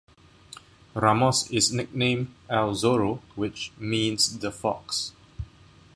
Ramos 0.95 1.45
is 1.51 1.71
nicknamed 1.71 2.33
"El 2.49 2.73
Zorro" 2.73 3.21
which 3.35 3.71
means 3.77 4.39
The 4.39 4.51
Fox. 4.51 5.13